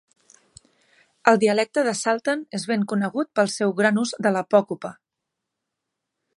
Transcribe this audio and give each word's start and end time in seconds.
El 1.31 1.37
dialecte 1.43 1.83
de 1.89 1.93
salten 1.99 2.41
és 2.59 2.65
ben 2.73 2.87
conegut 2.93 3.31
pel 3.41 3.53
seu 3.59 3.77
gran 3.83 4.03
ús 4.07 4.17
de 4.27 4.33
l'apòcope. 4.37 4.95